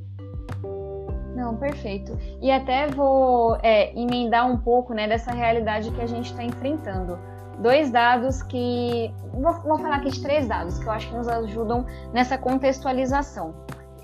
Não, 1.34 1.56
perfeito. 1.56 2.16
E 2.42 2.50
até 2.50 2.86
vou 2.88 3.56
é, 3.62 3.90
emendar 3.98 4.46
um 4.46 4.58
pouco 4.58 4.92
né, 4.92 5.08
dessa 5.08 5.32
realidade 5.32 5.90
que 5.90 6.00
a 6.02 6.06
gente 6.06 6.30
está 6.30 6.44
enfrentando. 6.44 7.18
Dois 7.58 7.90
dados 7.90 8.42
que. 8.42 9.12
Vou, 9.32 9.52
vou 9.62 9.78
falar 9.78 9.96
aqui 9.96 10.10
de 10.10 10.22
três 10.22 10.46
dados 10.46 10.78
que 10.78 10.86
eu 10.86 10.92
acho 10.92 11.08
que 11.08 11.16
nos 11.16 11.26
ajudam 11.26 11.86
nessa 12.12 12.36
contextualização. 12.36 13.54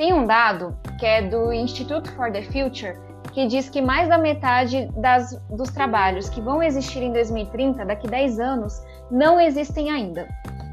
Tem 0.00 0.14
um 0.14 0.24
dado 0.24 0.74
que 0.98 1.04
é 1.04 1.20
do 1.20 1.52
Institute 1.52 2.10
for 2.12 2.32
the 2.32 2.40
Future, 2.40 2.98
que 3.34 3.46
diz 3.46 3.68
que 3.68 3.82
mais 3.82 4.08
da 4.08 4.16
metade 4.16 4.90
das, 4.96 5.38
dos 5.50 5.68
trabalhos 5.72 6.30
que 6.30 6.40
vão 6.40 6.62
existir 6.62 7.02
em 7.02 7.12
2030, 7.12 7.84
daqui 7.84 8.08
10 8.08 8.40
anos, 8.40 8.82
não 9.10 9.38
existem 9.38 9.90
ainda. 9.90 10.26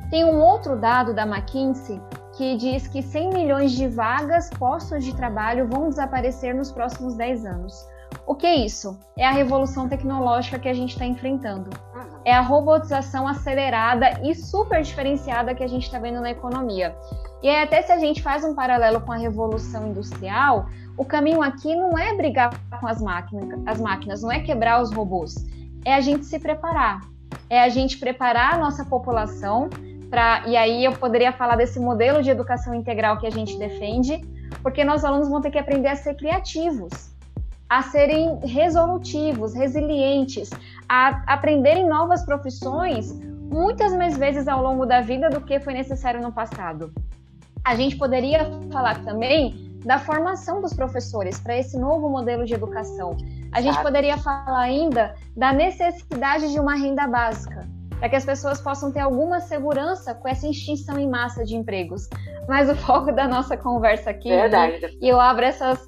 Tem 0.10 0.24
um 0.24 0.40
outro 0.40 0.78
dado 0.78 1.14
da 1.14 1.24
McKinsey 1.24 2.00
que 2.38 2.56
diz 2.56 2.88
que 2.88 3.02
100 3.02 3.34
milhões 3.34 3.74
de 3.74 3.86
vagas, 3.86 4.50
postos 4.52 5.04
de 5.04 5.14
trabalho 5.14 5.68
vão 5.68 5.90
desaparecer 5.90 6.56
nos 6.56 6.72
próximos 6.72 7.16
10 7.16 7.46
anos. 7.48 7.86
O 8.26 8.34
que 8.34 8.48
é 8.48 8.56
isso? 8.56 8.98
É 9.18 9.28
a 9.28 9.32
revolução 9.32 9.90
tecnológica 9.90 10.58
que 10.58 10.70
a 10.70 10.74
gente 10.74 10.92
está 10.92 11.06
enfrentando. 11.06 11.70
É 12.28 12.34
a 12.34 12.42
robotização 12.42 13.26
acelerada 13.26 14.20
e 14.22 14.36
super 14.36 14.82
diferenciada 14.82 15.56
que 15.56 15.64
a 15.64 15.68
gente 15.68 15.84
está 15.84 15.98
vendo 15.98 16.20
na 16.20 16.30
economia. 16.30 16.94
E 17.42 17.48
aí, 17.48 17.64
até 17.64 17.82
se 17.82 17.90
a 17.90 17.98
gente 17.98 18.22
faz 18.22 18.44
um 18.44 18.54
paralelo 18.54 19.00
com 19.00 19.14
a 19.14 19.16
revolução 19.16 19.88
industrial, 19.88 20.68
o 20.98 21.06
caminho 21.06 21.42
aqui 21.42 21.74
não 21.74 21.98
é 21.98 22.14
brigar 22.14 22.50
com 22.82 22.86
as 22.86 23.02
máquinas, 23.02 23.58
as 23.66 23.80
máquinas, 23.80 24.22
não 24.22 24.30
é 24.30 24.42
quebrar 24.42 24.82
os 24.82 24.92
robôs, 24.92 25.36
é 25.86 25.94
a 25.94 26.02
gente 26.02 26.26
se 26.26 26.38
preparar, 26.38 27.00
é 27.50 27.62
a 27.62 27.70
gente 27.70 27.98
preparar 27.98 28.56
a 28.56 28.58
nossa 28.58 28.84
população 28.84 29.70
para. 30.10 30.44
E 30.48 30.58
aí 30.58 30.84
eu 30.84 30.92
poderia 30.98 31.32
falar 31.32 31.56
desse 31.56 31.80
modelo 31.80 32.22
de 32.22 32.30
educação 32.30 32.76
integral 32.76 33.20
que 33.20 33.26
a 33.26 33.32
gente 33.32 33.58
defende, 33.58 34.20
porque 34.62 34.84
nós 34.84 35.06
alunos 35.06 35.30
vão 35.30 35.40
ter 35.40 35.50
que 35.50 35.60
aprender 35.60 35.88
a 35.88 35.96
ser 35.96 36.16
criativos, 36.16 36.92
a 37.70 37.82
serem 37.84 38.40
resolutivos, 38.40 39.54
resilientes, 39.54 40.50
a 40.90 41.24
aprenderem 41.28 41.88
novas 41.88 42.24
profissões 42.26 43.14
muitas 43.50 43.94
mais 43.94 44.18
vezes 44.18 44.48
ao 44.48 44.62
longo 44.62 44.86
da 44.86 45.02
vida 45.02 45.30
do 45.30 45.42
que 45.42 45.60
foi 45.60 45.74
necessário 45.74 46.22
no 46.22 46.32
passado. 46.32 46.92
A 47.64 47.76
gente 47.76 47.98
poderia 47.98 48.46
falar 48.72 49.04
também 49.04 49.68
da 49.86 50.00
formação 50.00 50.62
dos 50.62 50.74
professores 50.74 51.40
para 51.40 51.58
esse 51.58 51.78
novo 51.78 52.10
modelo 52.10 52.46
de 52.46 52.54
educação. 52.54 53.16
A 53.52 53.62
gente 53.62 53.82
poderia 53.82 54.18
falar 54.18 54.60
ainda 54.60 55.16
da 55.36 55.54
necessidade 55.54 56.52
de 56.52 56.60
uma 56.60 56.76
renda 56.76 57.08
básica, 57.08 57.68
para 57.98 58.10
que 58.10 58.16
as 58.16 58.26
pessoas 58.26 58.62
possam 58.62 58.92
ter 58.92 59.00
alguma 59.00 59.40
segurança 59.40 60.14
com 60.14 60.28
essa 60.28 60.48
extinção 60.48 61.00
em 61.00 61.10
massa 61.10 61.44
de 61.44 61.56
empregos. 61.56 62.10
Mas 62.48 62.70
o 62.70 62.76
foco 62.76 63.12
da 63.12 63.28
nossa 63.28 63.58
conversa 63.58 64.10
aqui, 64.10 64.30
Verdade. 64.30 64.98
E 65.02 65.08
eu 65.08 65.20
abro 65.20 65.46
essas 65.46 65.80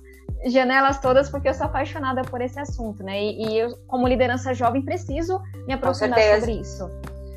janelas 0.45 0.99
todas 0.99 1.29
porque 1.29 1.49
eu 1.49 1.53
sou 1.53 1.65
apaixonada 1.65 2.21
por 2.21 2.41
esse 2.41 2.59
assunto, 2.59 3.03
né? 3.03 3.21
E, 3.21 3.47
e 3.47 3.57
eu, 3.57 3.77
como 3.87 4.07
liderança 4.07 4.53
jovem, 4.53 4.81
preciso 4.81 5.41
me 5.67 5.73
aprofundar 5.73 6.19
sobre 6.39 6.53
isso. 6.53 6.89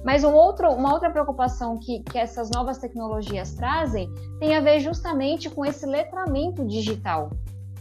Mas 0.05 0.25
um 0.25 0.33
outro, 0.33 0.71
uma 0.71 0.93
outra 0.93 1.11
preocupação 1.11 1.79
que, 1.79 2.01
que 2.01 2.19
essas 2.19 2.51
novas 2.51 2.79
tecnologias 2.79 3.53
trazem 3.55 4.13
tem 4.41 4.57
a 4.57 4.61
ver 4.61 4.81
justamente 4.81 5.49
com 5.49 5.65
esse 5.65 5.87
letramento 5.87 6.67
digital. 6.67 7.31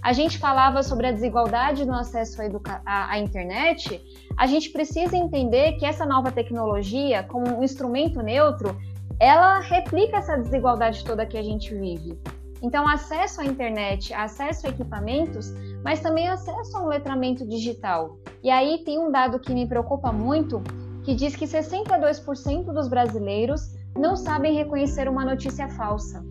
A 0.03 0.13
gente 0.13 0.39
falava 0.39 0.81
sobre 0.81 1.07
a 1.07 1.11
desigualdade 1.11 1.85
no 1.85 1.93
acesso 1.93 2.41
à, 2.41 2.81
à, 2.85 3.11
à 3.11 3.19
internet. 3.19 4.01
A 4.35 4.47
gente 4.47 4.69
precisa 4.69 5.15
entender 5.15 5.73
que 5.73 5.85
essa 5.85 6.05
nova 6.05 6.31
tecnologia, 6.31 7.23
como 7.23 7.59
um 7.59 7.63
instrumento 7.63 8.21
neutro, 8.21 8.75
ela 9.19 9.59
replica 9.59 10.17
essa 10.17 10.37
desigualdade 10.37 11.03
toda 11.03 11.25
que 11.25 11.37
a 11.37 11.43
gente 11.43 11.73
vive. 11.75 12.19
Então, 12.61 12.87
acesso 12.87 13.41
à 13.41 13.45
internet, 13.45 14.13
acesso 14.13 14.67
a 14.67 14.69
equipamentos, 14.69 15.51
mas 15.83 15.99
também 15.99 16.27
acesso 16.27 16.77
a 16.77 16.83
um 16.83 16.87
letramento 16.87 17.47
digital. 17.47 18.17
E 18.43 18.49
aí 18.49 18.83
tem 18.85 18.99
um 18.99 19.11
dado 19.11 19.39
que 19.39 19.53
me 19.53 19.67
preocupa 19.67 20.11
muito, 20.11 20.61
que 21.03 21.15
diz 21.15 21.35
que 21.35 21.45
62% 21.45 22.65
dos 22.65 22.87
brasileiros 22.87 23.73
não 23.97 24.15
sabem 24.15 24.55
reconhecer 24.55 25.09
uma 25.09 25.25
notícia 25.25 25.67
falsa. 25.69 26.23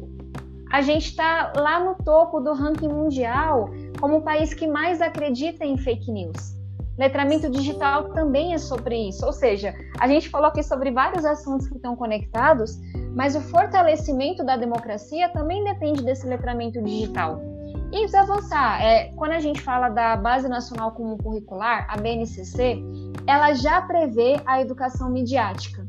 A 0.71 0.83
gente 0.83 1.07
está 1.07 1.53
lá 1.57 1.85
no 1.85 1.97
topo 1.97 2.41
do 2.41 2.53
ranking 2.53 2.89
mundial 2.89 3.69
como 3.99 4.19
o 4.19 4.23
país 4.23 4.55
que 4.55 4.69
mais 4.69 5.01
acredita 5.01 5.65
em 5.65 5.77
fake 5.77 6.13
news. 6.13 6.61
Letramento 6.97 7.51
digital 7.51 8.11
também 8.11 8.55
é 8.55 8.59
sobre 8.59 9.09
isso, 9.09 9.25
ou 9.25 9.33
seja, 9.33 9.75
a 9.99 10.07
gente 10.07 10.29
falou 10.29 10.49
aqui 10.49 10.63
sobre 10.63 10.93
vários 10.93 11.25
assuntos 11.25 11.67
que 11.67 11.77
estão 11.77 11.97
conectados, 11.97 12.79
mas 13.15 13.35
o 13.35 13.41
fortalecimento 13.41 14.45
da 14.45 14.57
democracia 14.57 15.29
também 15.31 15.65
depende 15.65 16.03
desse 16.03 16.27
letramento 16.27 16.81
digital. 16.83 17.41
E 17.93 17.99
precisa 18.01 18.21
avançar. 18.21 18.83
É, 18.83 19.11
quando 19.17 19.33
a 19.33 19.41
gente 19.41 19.61
fala 19.61 19.89
da 19.89 20.17
Base 20.17 20.49
Nacional 20.49 20.93
Comum 20.93 21.17
Curricular, 21.17 21.87
a 21.89 21.97
BNCC, 21.97 22.81
ela 23.27 23.53
já 23.53 23.83
prevê 23.83 24.41
a 24.47 24.61
educação 24.61 25.11
midiática. 25.11 25.87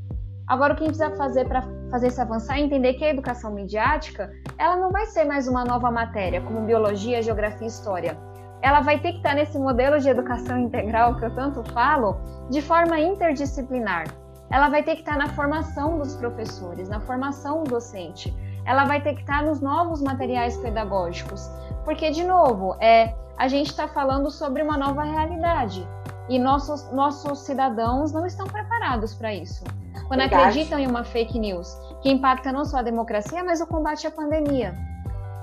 Agora, 0.47 0.73
o 0.73 0.75
que 0.75 0.83
a 0.83 0.87
gente 0.87 0.97
precisa 0.97 1.15
fazer 1.15 1.47
para 1.47 1.61
fazer 1.89 2.07
isso 2.07 2.21
avançar 2.21 2.57
é 2.57 2.61
entender 2.61 2.95
que 2.95 3.05
a 3.05 3.09
educação 3.09 3.53
midiática 3.53 4.31
ela 4.57 4.75
não 4.75 4.91
vai 4.91 5.05
ser 5.05 5.23
mais 5.23 5.47
uma 5.47 5.63
nova 5.63 5.91
matéria, 5.91 6.41
como 6.41 6.65
biologia, 6.65 7.21
geografia 7.21 7.67
e 7.67 7.69
história. 7.69 8.17
Ela 8.61 8.81
vai 8.81 8.99
ter 8.99 9.11
que 9.11 9.17
estar 9.17 9.33
nesse 9.33 9.57
modelo 9.57 9.99
de 9.99 10.09
educação 10.09 10.59
integral 10.59 11.15
que 11.17 11.25
eu 11.25 11.33
tanto 11.33 11.63
falo, 11.71 12.17
de 12.49 12.61
forma 12.61 12.99
interdisciplinar. 12.99 14.05
Ela 14.51 14.69
vai 14.69 14.83
ter 14.83 14.95
que 14.95 15.01
estar 15.01 15.17
na 15.17 15.29
formação 15.29 15.97
dos 15.97 16.15
professores, 16.15 16.89
na 16.89 16.99
formação 16.99 17.63
docente. 17.63 18.35
Ela 18.65 18.85
vai 18.85 19.01
ter 19.01 19.13
que 19.15 19.21
estar 19.21 19.43
nos 19.43 19.61
novos 19.61 20.01
materiais 20.01 20.57
pedagógicos. 20.57 21.49
Porque, 21.85 22.11
de 22.11 22.23
novo, 22.23 22.75
é, 22.79 23.15
a 23.37 23.47
gente 23.47 23.67
está 23.67 23.87
falando 23.87 24.29
sobre 24.29 24.61
uma 24.61 24.77
nova 24.77 25.03
realidade 25.03 25.87
e 26.29 26.37
nossos, 26.37 26.91
nossos 26.91 27.39
cidadãos 27.39 28.11
não 28.11 28.25
estão 28.25 28.45
preparados 28.45 29.15
para 29.15 29.33
isso. 29.33 29.63
Quando 30.07 30.19
Verdade. 30.19 30.43
acreditam 30.43 30.77
em 30.77 30.87
uma 30.87 31.03
fake 31.03 31.39
news 31.39 31.73
que 32.01 32.09
impacta 32.11 32.51
não 32.51 32.65
só 32.65 32.77
a 32.77 32.81
democracia, 32.81 33.43
mas 33.43 33.61
o 33.61 33.67
combate 33.67 34.05
à 34.05 34.11
pandemia. 34.11 34.77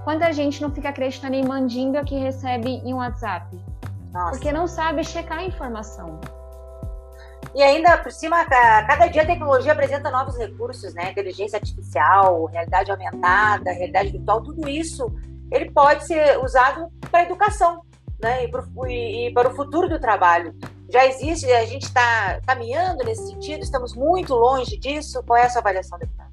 Quanta 0.05 0.33
gente 0.33 0.63
não 0.63 0.71
fica 0.71 0.91
acreditando 0.91 1.35
em 1.35 1.45
mandinga 1.45 2.05
que 2.05 2.19
recebe 2.19 2.83
em 2.85 2.95
WhatsApp? 2.95 3.59
Nossa. 4.13 4.31
Porque 4.31 4.53
não 4.53 4.67
sabe 4.67 5.05
checar 5.05 5.39
a 5.39 5.45
informação. 5.45 6.21
E 7.55 7.63
ainda 7.63 7.97
por 7.99 8.13
cima, 8.13 8.45
cada 8.45 9.07
dia 9.07 9.23
a 9.23 9.27
tecnologia 9.27 9.73
apresenta 9.73 10.11
novos 10.11 10.37
recursos, 10.37 10.95
né? 10.95 11.11
Inteligência 11.11 11.57
artificial, 11.57 12.45
realidade 12.47 12.91
aumentada, 12.91 13.73
realidade 13.73 14.11
virtual, 14.11 14.43
tudo 14.43 14.69
isso 14.69 15.13
ele 15.51 15.71
pode 15.71 16.07
ser 16.07 16.39
usado 16.39 16.89
para 17.11 17.23
educação 17.23 17.83
né? 18.21 18.45
e, 18.45 18.49
pro, 18.49 18.67
e, 18.87 19.29
e 19.29 19.33
para 19.33 19.49
o 19.49 19.55
futuro 19.55 19.89
do 19.89 19.99
trabalho. 19.99 20.55
Já 20.91 21.07
existe, 21.07 21.51
a 21.53 21.67
gente 21.67 21.85
está 21.85 22.41
caminhando 22.47 23.05
nesse 23.05 23.27
sentido, 23.27 23.63
estamos 23.63 23.95
muito 23.95 24.35
longe 24.35 24.79
disso. 24.79 25.23
Qual 25.27 25.39
é 25.39 25.45
a 25.45 25.51
sua 25.51 25.61
avaliação, 25.61 25.99
deputada? 25.99 26.29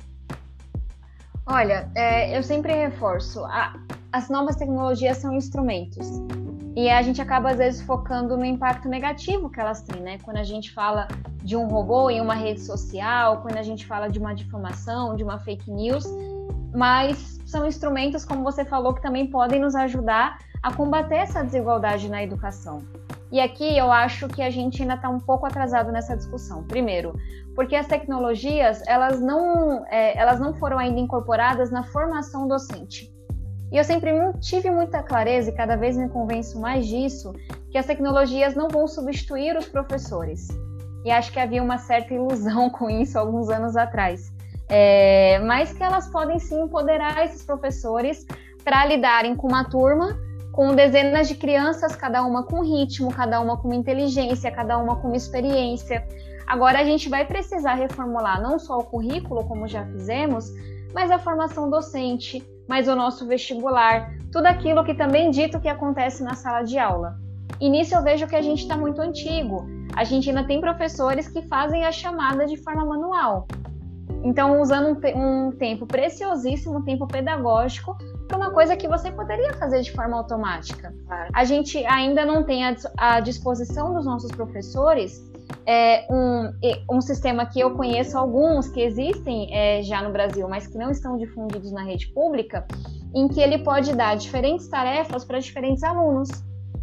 Olha, 1.46 1.90
é, 1.94 2.36
eu 2.38 2.42
sempre 2.42 2.74
reforço, 2.74 3.44
a, 3.46 3.76
as 4.16 4.30
novas 4.30 4.56
tecnologias 4.56 5.18
são 5.18 5.34
instrumentos. 5.34 6.08
E 6.74 6.90
a 6.90 7.02
gente 7.02 7.22
acaba, 7.22 7.52
às 7.52 7.58
vezes, 7.58 7.82
focando 7.82 8.38
no 8.38 8.46
impacto 8.46 8.88
negativo 8.88 9.50
que 9.50 9.60
elas 9.60 9.82
têm, 9.82 10.02
né? 10.02 10.18
Quando 10.24 10.38
a 10.38 10.44
gente 10.44 10.72
fala 10.72 11.10
de 11.44 11.58
um 11.58 11.68
robô 11.68 12.10
em 12.10 12.22
uma 12.22 12.34
rede 12.34 12.62
social, 12.62 13.42
quando 13.42 13.58
a 13.58 13.62
gente 13.62 13.86
fala 13.86 14.08
de 14.08 14.18
uma 14.18 14.34
difamação, 14.34 15.18
de 15.18 15.24
uma 15.24 15.38
fake 15.40 15.70
news, 15.70 16.06
mas 16.74 17.42
são 17.46 17.68
instrumentos, 17.68 18.24
como 18.24 18.42
você 18.42 18.64
falou, 18.64 18.94
que 18.94 19.02
também 19.02 19.28
podem 19.28 19.60
nos 19.60 19.76
ajudar 19.76 20.40
a 20.64 20.74
combater 20.74 21.16
essa 21.16 21.44
desigualdade 21.44 22.08
na 22.08 22.24
educação. 22.24 22.84
E 23.30 23.42
aqui 23.42 23.78
eu 23.78 23.92
acho 23.92 24.30
que 24.30 24.42
a 24.42 24.50
gente 24.50 24.82
ainda 24.82 24.94
está 24.94 25.10
um 25.10 25.20
pouco 25.20 25.46
atrasado 25.46 25.92
nessa 25.92 26.16
discussão. 26.16 26.64
Primeiro, 26.64 27.20
porque 27.54 27.76
as 27.76 27.86
tecnologias 27.86 28.82
elas 28.88 29.20
não, 29.20 29.86
é, 29.88 30.18
elas 30.18 30.40
não 30.40 30.54
foram 30.54 30.78
ainda 30.80 31.02
incorporadas 31.02 31.70
na 31.70 31.84
formação 31.84 32.48
docente. 32.48 33.14
E 33.72 33.78
eu 33.78 33.84
sempre 33.84 34.12
tive 34.40 34.70
muita 34.70 35.04
clareza, 35.04 35.50
e 35.50 35.54
cada 35.54 35.76
vez 35.76 35.98
me 35.98 36.08
convenço 36.10 36.60
mais 36.60 36.88
disso, 36.88 37.34
que 37.72 37.78
as 37.78 37.86
tecnologias 37.86 38.56
não 38.56 38.68
vão 38.68 38.88
substituir 38.88 39.58
os 39.58 39.68
professores. 39.68 40.48
E 41.04 41.12
acho 41.12 41.32
que 41.32 41.40
havia 41.40 41.62
uma 41.62 41.78
certa 41.78 42.14
ilusão 42.14 42.70
com 42.72 42.90
isso 42.90 43.18
alguns 43.18 43.50
anos 43.50 43.76
atrás 43.76 44.34
é, 44.70 45.40
mas 45.40 45.74
que 45.74 45.84
elas 45.84 46.08
podem 46.08 46.40
sim 46.40 46.62
empoderar 46.62 47.24
esses 47.24 47.44
professores 47.44 48.26
para 48.64 48.86
lidarem 48.86 49.36
com 49.36 49.48
uma 49.48 49.64
turma 49.66 50.18
com 50.52 50.74
dezenas 50.74 51.28
de 51.28 51.36
crianças, 51.36 51.98
cada 51.98 52.24
uma 52.24 52.44
com 52.44 52.62
ritmo, 52.62 53.14
cada 53.14 53.42
uma 53.42 53.58
com 53.58 53.74
inteligência, 53.74 54.50
cada 54.50 54.78
uma 54.78 54.96
com 54.96 55.14
experiência. 55.14 56.08
Agora 56.48 56.80
a 56.80 56.84
gente 56.86 57.10
vai 57.10 57.26
precisar 57.26 57.74
reformular 57.74 58.42
não 58.42 58.58
só 58.58 58.80
o 58.80 58.84
currículo, 58.86 59.44
como 59.44 59.68
já 59.68 59.86
fizemos, 59.86 60.50
mas 60.94 61.12
a 61.12 61.20
formação 61.20 61.70
docente, 61.70 62.42
mas 62.68 62.88
o 62.88 62.96
nosso 62.96 63.28
vestibular, 63.28 64.12
tudo 64.32 64.46
aquilo 64.48 64.84
que 64.84 64.94
também 64.94 65.32
dito 65.32 65.60
que 65.60 65.68
acontece 65.68 66.24
na 66.24 66.36
sala 66.36 66.64
de 66.64 66.78
aula. 66.78 67.18
E 67.60 67.70
nisso 67.70 67.96
eu 67.96 68.04
vejo 68.04 68.28
que 68.28 68.36
a 68.36 68.42
gente 68.42 68.62
está 68.62 68.78
muito 68.78 69.00
antigo. 69.02 69.66
A 69.96 70.04
gente 70.04 70.30
ainda 70.30 70.44
tem 70.44 70.60
professores 70.60 71.28
que 71.28 71.42
fazem 71.44 71.86
a 71.86 71.92
chamada 71.92 72.46
de 72.46 72.58
forma 72.58 72.86
manual. 72.86 73.48
Então, 74.24 74.60
usando 74.60 74.90
um, 74.90 74.96
te 74.96 75.14
um 75.14 75.52
tempo 75.52 75.86
preciosíssimo, 75.86 76.80
um 76.80 76.82
tempo 76.82 77.08
pedagógico, 77.08 77.96
para 78.28 78.38
uma 78.38 78.52
coisa 78.52 78.76
que 78.76 78.88
você 78.88 79.12
poderia 79.12 79.54
fazer 79.54 79.82
de 79.82 79.92
forma 79.92 80.18
automática. 80.18 80.94
A 81.34 81.44
gente 81.44 81.86
ainda 81.86 82.26
não 82.26 82.44
tem 82.44 82.64
à 82.98 83.20
disposição 83.20 83.94
dos 83.94 84.06
nossos 84.06 84.32
professores 84.32 85.22
é, 85.66 86.06
um, 86.10 86.52
um 86.98 87.02
sistema 87.02 87.46
que 87.46 87.60
eu 87.60 87.72
conheço 87.76 88.18
alguns 88.18 88.68
que 88.70 88.82
existem 88.82 89.50
é, 89.52 89.82
já 89.82 90.02
no 90.02 90.12
Brasil, 90.12 90.48
mas 90.48 90.68
que 90.68 90.78
não 90.78 90.92
estão 90.92 91.18
difundidos 91.18 91.72
na 91.72 91.84
rede 91.84 92.08
pública, 92.08 92.66
em 93.14 93.28
que 93.28 93.40
ele 93.40 93.60
pode 93.60 93.96
dar 93.96 94.16
diferentes 94.16 94.68
tarefas 94.68 95.26
para 95.26 95.40
diferentes 95.40 95.84
alunos, 95.84 96.30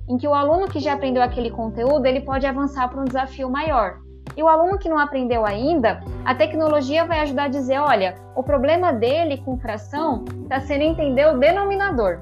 em 0.08 0.16
que 0.16 0.26
o 0.26 0.34
aluno 0.34 0.68
que 0.68 0.80
já 0.80 0.94
aprendeu 0.94 1.22
aquele 1.22 1.50
conteúdo 1.50 2.06
ele 2.06 2.20
pode 2.20 2.46
avançar 2.46 2.88
para 2.88 3.00
um 3.00 3.04
desafio 3.04 3.48
maior. 3.48 3.98
E 4.36 4.42
o 4.42 4.48
aluno 4.48 4.78
que 4.78 4.88
não 4.88 4.98
aprendeu 4.98 5.44
ainda, 5.44 6.02
a 6.24 6.34
tecnologia 6.34 7.04
vai 7.04 7.20
ajudar 7.20 7.44
a 7.44 7.48
dizer: 7.48 7.78
olha, 7.78 8.14
o 8.34 8.42
problema 8.42 8.92
dele 8.92 9.38
com 9.38 9.58
fração 9.58 10.24
está 10.42 10.60
sendo 10.60 10.82
entender 10.82 11.26
o 11.26 11.38
denominador. 11.38 12.18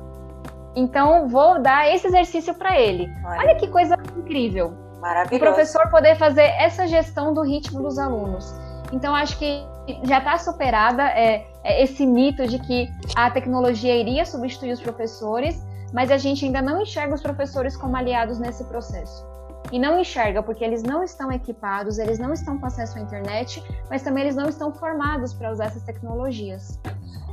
Então, 0.75 1.29
vou 1.29 1.61
dar 1.61 1.93
esse 1.93 2.07
exercício 2.07 2.55
para 2.55 2.81
ele. 2.81 3.09
Olha. 3.25 3.41
Olha 3.41 3.55
que 3.57 3.69
coisa 3.69 3.97
incrível. 4.17 4.90
O 5.37 5.39
professor 5.39 5.89
poder 5.89 6.17
fazer 6.17 6.43
essa 6.43 6.87
gestão 6.87 7.33
do 7.33 7.43
ritmo 7.43 7.83
dos 7.83 7.99
alunos. 7.99 8.55
Então, 8.93 9.15
acho 9.15 9.39
que 9.39 9.65
já 10.05 10.19
está 10.19 10.39
superada 10.39 11.03
é, 11.11 11.47
é, 11.65 11.83
esse 11.83 12.07
mito 12.07 12.47
de 12.47 12.59
que 12.59 12.89
a 13.17 13.31
tecnologia 13.31 13.97
iria 13.97 14.25
substituir 14.25 14.73
os 14.73 14.81
professores, 14.81 15.65
mas 15.93 16.11
a 16.11 16.17
gente 16.17 16.45
ainda 16.45 16.61
não 16.61 16.83
enxerga 16.83 17.15
os 17.15 17.23
professores 17.23 17.77
como 17.77 17.97
aliados 17.97 18.39
nesse 18.39 18.65
processo. 18.65 19.29
E 19.73 19.79
não 19.79 20.01
enxerga 20.01 20.43
porque 20.43 20.65
eles 20.65 20.83
não 20.83 21.05
estão 21.05 21.31
equipados, 21.31 21.99
eles 21.99 22.19
não 22.19 22.33
estão 22.33 22.59
com 22.59 22.67
acesso 22.67 22.99
à 22.99 23.01
internet, 23.01 23.63
mas 23.89 24.03
também 24.03 24.25
eles 24.25 24.35
não 24.35 24.49
estão 24.49 24.73
formados 24.73 25.33
para 25.33 25.51
usar 25.51 25.67
essas 25.67 25.83
tecnologias. 25.85 26.79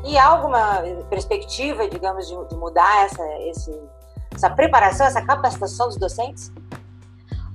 E 0.06 0.18
há 0.18 0.26
alguma 0.26 0.84
perspectiva, 1.10 1.90
digamos, 1.90 2.28
de, 2.28 2.50
de 2.50 2.56
mudar 2.56 3.06
essa, 3.06 3.24
esse, 3.40 3.82
essa 4.34 4.50
preparação, 4.50 5.08
essa 5.08 5.22
capacitação 5.22 5.88
dos 5.88 5.98
docentes? 5.98 6.52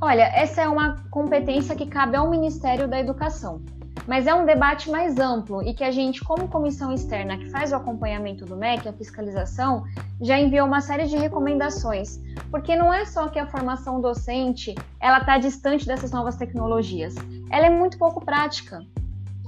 Olha, 0.05 0.25
essa 0.35 0.63
é 0.63 0.69
uma 0.69 0.97
competência 1.13 1.77
que 1.77 1.87
cabe 1.87 2.17
ao 2.17 2.29
Ministério 2.29 2.89
da 2.89 2.99
Educação. 2.99 3.63
Mas 4.05 4.27
é 4.27 4.35
um 4.35 4.45
debate 4.45 4.91
mais 4.91 5.17
amplo 5.21 5.63
e 5.63 5.73
que 5.73 5.85
a 5.85 5.93
gente, 5.93 6.25
como 6.25 6.49
comissão 6.49 6.93
externa 6.93 7.39
que 7.39 7.49
faz 7.51 7.71
o 7.71 7.77
acompanhamento 7.77 8.45
do 8.45 8.57
MEC, 8.57 8.89
a 8.89 8.93
fiscalização, 8.93 9.85
já 10.21 10.37
enviou 10.37 10.67
uma 10.67 10.81
série 10.81 11.07
de 11.07 11.17
recomendações, 11.17 12.21
porque 12.51 12.75
não 12.75 12.93
é 12.93 13.05
só 13.05 13.29
que 13.29 13.39
a 13.39 13.47
formação 13.47 14.01
docente 14.01 14.75
ela 14.99 15.19
está 15.19 15.39
distante 15.39 15.87
dessas 15.87 16.11
novas 16.11 16.35
tecnologias, 16.35 17.15
ela 17.49 17.67
é 17.67 17.71
muito 17.71 17.97
pouco 17.97 18.25
prática. 18.25 18.85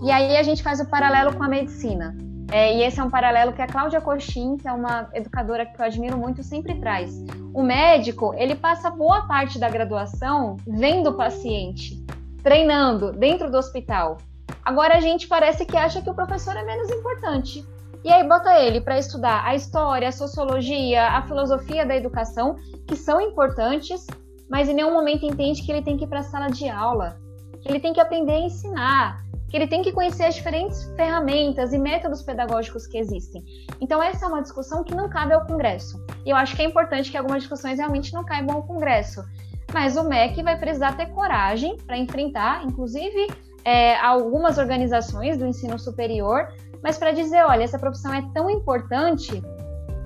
E 0.05 0.11
aí 0.13 0.37
a 0.37 0.43
gente 0.45 0.63
faz 0.63 0.79
o 0.79 0.87
paralelo 0.87 1.35
com 1.35 1.43
a 1.43 1.49
medicina. 1.49 2.17
É, 2.53 2.77
e 2.77 2.85
esse 2.85 3.01
é 3.01 3.03
um 3.03 3.11
paralelo 3.11 3.53
que 3.55 3.63
a 3.63 3.67
Cláudia 3.67 4.01
Coxim, 4.01 4.57
que 4.57 4.69
é 4.69 4.73
uma 4.73 5.09
educadora 5.15 5.67
que 5.67 5.81
eu 5.81 5.85
admiro 5.85 6.17
muito, 6.17 6.45
sempre 6.45 6.77
traz. 6.77 7.25
O 7.55 7.63
médico, 7.63 8.35
ele 8.37 8.57
passa 8.57 8.91
boa 8.91 9.29
parte 9.29 9.61
da 9.61 9.69
graduação 9.69 10.57
vendo 10.67 11.11
o 11.11 11.15
paciente, 11.15 12.05
treinando 12.43 13.13
dentro 13.13 13.49
do 13.49 13.57
hospital. 13.57 14.19
Agora 14.65 14.97
a 14.97 15.01
gente 15.01 15.29
parece 15.29 15.65
que 15.65 15.77
acha 15.77 16.03
que 16.03 16.11
o 16.11 16.15
professor 16.15 16.57
é 16.57 16.65
menos 16.65 16.91
importante. 16.91 17.65
E 18.03 18.11
aí 18.11 18.27
bota 18.27 18.59
ele 18.59 18.81
para 18.81 18.99
estudar 18.99 19.47
a 19.47 19.55
história, 19.55 20.09
a 20.09 20.13
sociologia, 20.13 21.07
a 21.07 21.23
filosofia 21.23 21.87
da 21.87 21.95
educação, 21.95 22.57
que 22.89 22.97
são 22.97 23.21
importantes, 23.21 24.05
mas 24.51 24.69
em 24.69 24.75
nenhum 24.75 24.93
momento 24.93 25.25
entende 25.25 25.63
que 25.63 25.71
ele 25.71 25.83
tem 25.83 25.97
que 25.97 26.05
ir 26.05 26.09
para 26.09 26.19
a 26.19 26.25
sala 26.25 26.49
de 26.49 26.69
aula, 26.69 27.17
que 27.63 27.69
ele 27.69 27.79
tem 27.79 27.93
que 27.93 28.01
aprender 28.01 28.33
a 28.33 28.41
ensinar, 28.41 29.25
que 29.49 29.57
ele 29.57 29.67
tem 29.67 29.83
que 29.83 29.93
conhecer 29.93 30.25
as 30.25 30.35
diferentes 30.35 30.85
ferramentas 30.97 31.73
e 31.73 31.79
métodos 31.79 32.23
pedagógicos 32.23 32.87
que 32.87 32.99
existem. 32.99 33.43
Então 33.81 34.03
essa 34.03 34.25
é 34.25 34.29
uma 34.29 34.43
discussão 34.43 34.83
que 34.83 34.95
não 34.95 35.09
cabe 35.09 35.33
ao 35.33 35.47
Congresso. 35.47 36.05
E 36.25 36.31
eu 36.31 36.37
acho 36.37 36.57
que 36.57 36.63
é 36.63 36.65
importante 36.65 37.11
que 37.11 37.17
algumas 37.17 37.43
discussões 37.43 37.79
realmente 37.79 38.13
não 38.13 38.25
caibam 38.25 38.57
ao 38.57 38.63
Congresso. 38.63 39.23
Mas 39.73 39.97
o 39.97 40.05
MEC 40.05 40.43
vai 40.43 40.59
precisar 40.59 40.97
ter 40.97 41.07
coragem 41.07 41.77
para 41.79 41.97
enfrentar, 41.97 42.65
inclusive 42.65 43.27
é, 43.65 43.97
algumas 43.97 44.59
organizações 44.59 45.39
do 45.39 45.47
ensino 45.47 45.79
superior, 45.79 46.49
mas 46.83 46.99
para 46.99 47.13
dizer, 47.13 47.45
olha, 47.45 47.65
essa 47.65 47.79
profissão 47.79 48.13
é 48.13 48.23
tão 48.35 48.51
importante 48.51 49.43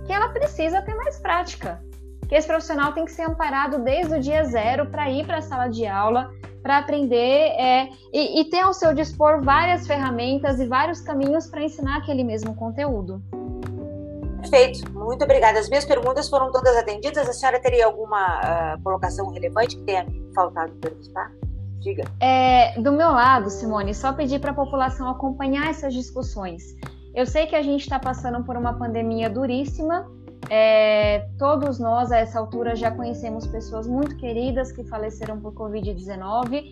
que 0.07 0.13
ela 0.13 0.29
precisa 0.29 0.81
ter 0.81 0.95
mais 0.95 1.19
prática. 1.19 1.83
Que 2.29 2.35
esse 2.35 2.47
profissional 2.47 2.93
tem 2.93 3.05
que 3.05 3.13
ser 3.13 3.23
amparado 3.23 3.79
desde 3.81 4.15
o 4.15 4.21
dia 4.21 4.45
zero 4.45 4.87
para 4.87 5.11
ir 5.11 5.27
para 5.27 5.39
a 5.39 5.43
sala 5.43 5.69
de 5.69 5.87
aula, 5.87 6.31
para 6.63 6.79
aprender 6.79 7.17
é, 7.17 7.89
e, 8.13 8.41
e 8.41 8.45
ter 8.51 8.61
ao 8.61 8.73
seu 8.73 8.95
dispor 8.95 9.43
várias 9.43 9.87
ferramentas 9.87 10.61
e 10.61 10.67
vários 10.67 11.01
caminhos 11.01 11.47
para 11.47 11.63
ensinar 11.63 11.99
aquele 11.99 12.25
mesmo 12.25 12.55
conteúdo. 12.55 13.23
Perfeito, 14.41 14.91
muito 14.93 15.25
obrigada. 15.25 15.59
As 15.59 15.69
minhas 15.69 15.85
perguntas 15.85 16.29
foram 16.29 16.53
todas 16.53 16.77
atendidas. 16.77 17.29
A 17.29 17.33
senhora 17.33 17.61
teria 17.61 17.87
alguma 17.87 18.77
uh, 18.77 18.83
colocação 18.83 19.31
relevante 19.31 19.77
que 19.77 19.83
tenha 19.83 20.07
faltado 20.35 20.73
perguntar? 20.75 21.33
Diga. 21.81 22.05
É, 22.21 22.81
do 22.81 22.93
meu 22.93 23.11
lado, 23.11 23.51
Simone, 23.51 23.95
só 23.95 24.13
pedir 24.13 24.41
para 24.41 24.51
a 24.53 24.55
população 24.55 25.09
acompanhar 25.09 25.69
essas 25.69 25.93
discussões. 25.93 26.77
Eu 27.15 27.27
sei 27.27 27.47
que 27.47 27.57
a 27.57 27.63
gente 27.63 27.83
está 27.83 27.99
passando 27.99 28.45
por 28.45 28.57
uma 28.57 28.73
pandemia 28.75 29.29
duríssima. 29.29 30.09
É, 30.51 31.27
todos 31.39 31.79
nós, 31.79 32.11
a 32.11 32.19
essa 32.19 32.39
altura, 32.39 32.75
já 32.75 32.91
conhecemos 32.91 33.47
pessoas 33.47 33.87
muito 33.87 34.17
queridas 34.17 34.73
que 34.73 34.85
faleceram 34.85 35.41
por 35.41 35.53
Covid-19 35.53 36.65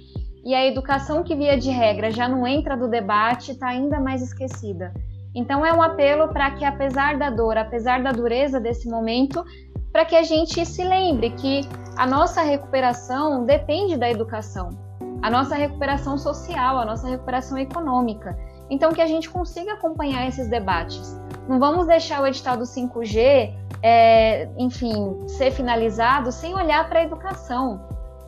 e 0.44 0.54
a 0.54 0.64
educação 0.64 1.22
que, 1.22 1.34
via 1.34 1.58
de 1.58 1.70
regra, 1.70 2.10
já 2.10 2.28
não 2.28 2.46
entra 2.46 2.76
do 2.76 2.88
debate, 2.88 3.52
está 3.52 3.68
ainda 3.68 4.00
mais 4.00 4.22
esquecida. 4.22 4.94
Então, 5.34 5.64
é 5.66 5.72
um 5.72 5.82
apelo 5.82 6.28
para 6.28 6.50
que, 6.52 6.64
apesar 6.64 7.18
da 7.18 7.28
dor, 7.28 7.58
apesar 7.58 8.02
da 8.02 8.12
dureza 8.12 8.58
desse 8.58 8.88
momento, 8.88 9.44
para 9.92 10.04
que 10.04 10.16
a 10.16 10.22
gente 10.22 10.64
se 10.64 10.82
lembre 10.82 11.30
que 11.30 11.60
a 11.96 12.06
nossa 12.06 12.42
recuperação 12.42 13.44
depende 13.44 13.96
da 13.96 14.10
educação 14.10 14.86
a 15.22 15.30
nossa 15.30 15.54
recuperação 15.54 16.16
social, 16.18 16.78
a 16.78 16.84
nossa 16.84 17.08
recuperação 17.08 17.58
econômica. 17.58 18.38
Então, 18.68 18.92
que 18.92 19.00
a 19.00 19.06
gente 19.06 19.30
consiga 19.30 19.74
acompanhar 19.74 20.26
esses 20.28 20.48
debates. 20.48 21.20
Não 21.48 21.58
vamos 21.58 21.86
deixar 21.86 22.22
o 22.22 22.26
edital 22.26 22.56
do 22.56 22.64
5G, 22.64 23.54
é, 23.88 24.48
enfim, 24.58 25.28
ser 25.28 25.52
finalizado 25.52 26.32
sem 26.32 26.52
olhar 26.56 26.88
para 26.88 26.98
a 26.98 27.04
educação. 27.04 27.80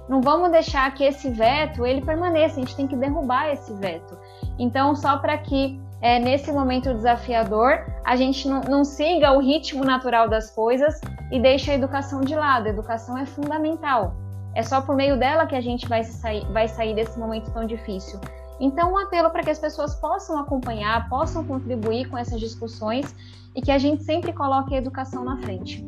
Não 0.09 0.23
vamos 0.23 0.53
deixar 0.53 0.95
que 0.95 1.03
esse 1.03 1.29
veto 1.31 1.85
ele 1.85 2.01
permaneça. 2.01 2.55
A 2.55 2.61
gente 2.61 2.77
tem 2.77 2.87
que 2.87 2.95
derrubar 2.95 3.51
esse 3.51 3.73
veto. 3.75 4.17
Então, 4.57 4.95
só 4.95 5.19
para 5.19 5.37
que 5.37 5.81
é, 6.01 6.21
nesse 6.21 6.53
momento 6.53 6.95
desafiador 6.95 7.85
a 8.05 8.15
gente 8.15 8.47
não, 8.49 8.61
não 8.61 8.85
siga 8.85 9.33
o 9.33 9.41
ritmo 9.41 9.85
natural 9.85 10.29
das 10.29 10.49
coisas 10.49 11.01
e 11.33 11.41
deixe 11.41 11.73
a 11.73 11.75
educação 11.75 12.21
de 12.21 12.37
lado. 12.37 12.67
A 12.67 12.71
educação 12.71 13.19
é 13.19 13.27
fundamental. 13.27 14.15
É 14.55 14.63
só 14.63 14.81
por 14.81 14.95
meio 14.95 15.19
dela 15.19 15.45
que 15.45 15.57
a 15.57 15.61
gente 15.61 15.89
vai 15.89 16.05
sair, 16.05 16.47
vai 16.53 16.69
sair 16.69 16.95
desse 16.95 17.19
momento 17.19 17.51
tão 17.51 17.67
difícil. 17.67 18.21
Então, 18.61 18.93
um 18.93 18.99
apelo 18.99 19.31
para 19.31 19.43
que 19.43 19.51
as 19.51 19.59
pessoas 19.59 19.95
possam 19.95 20.39
acompanhar, 20.39 21.09
possam 21.09 21.45
contribuir 21.45 22.09
com 22.09 22.19
essas 22.19 22.41
discussões 22.41 23.15
e 23.55 23.63
que 23.63 23.71
a 23.71 23.79
gente 23.79 24.03
sempre 24.03 24.33
coloque 24.33 24.75
a 24.75 24.79
educação 24.79 25.25
na 25.25 25.37
frente. 25.39 25.85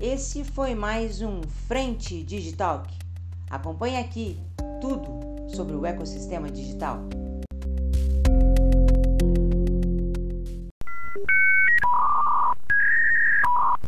Esse 0.00 0.44
foi 0.44 0.74
mais 0.74 1.22
um 1.22 1.42
Frente 1.42 2.22
Digital. 2.22 2.84
Acompanhe 3.50 3.96
aqui 3.96 4.40
tudo 4.80 5.18
sobre 5.48 5.74
o 5.74 5.84
ecossistema 5.84 6.48
digital. 6.48 7.00